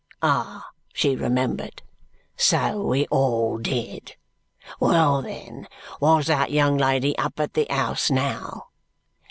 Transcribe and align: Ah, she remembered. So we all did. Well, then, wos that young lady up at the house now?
Ah, 0.23 0.71
she 0.93 1.15
remembered. 1.15 1.83
So 2.35 2.83
we 2.87 3.05
all 3.11 3.59
did. 3.59 4.15
Well, 4.79 5.21
then, 5.21 5.67
wos 5.99 6.25
that 6.25 6.49
young 6.49 6.75
lady 6.75 7.15
up 7.19 7.39
at 7.39 7.53
the 7.53 7.67
house 7.69 8.09
now? 8.09 8.69